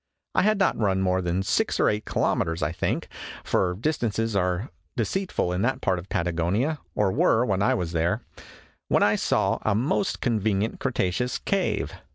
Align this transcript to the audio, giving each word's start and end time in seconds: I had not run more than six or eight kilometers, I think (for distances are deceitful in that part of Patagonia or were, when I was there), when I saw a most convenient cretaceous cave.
I 0.33 0.41
had 0.41 0.57
not 0.57 0.79
run 0.79 1.03
more 1.03 1.21
than 1.21 1.43
six 1.43 1.79
or 1.79 1.87
eight 1.87 2.05
kilometers, 2.05 2.63
I 2.63 2.71
think 2.71 3.07
(for 3.43 3.75
distances 3.79 4.35
are 4.35 4.71
deceitful 4.97 5.53
in 5.53 5.61
that 5.61 5.79
part 5.79 5.99
of 5.99 6.09
Patagonia 6.09 6.79
or 6.95 7.11
were, 7.11 7.45
when 7.45 7.61
I 7.61 7.75
was 7.75 7.91
there), 7.91 8.23
when 8.87 9.03
I 9.03 9.15
saw 9.15 9.59
a 9.61 9.75
most 9.75 10.19
convenient 10.19 10.79
cretaceous 10.79 11.37
cave. 11.37 11.93